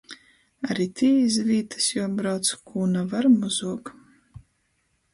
[0.71, 3.97] Ari tī iz vītys juobrauc kū na var mozuok.